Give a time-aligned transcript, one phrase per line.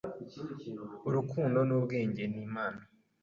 [1.07, 2.81] Urukundo n'ubwenge nimpano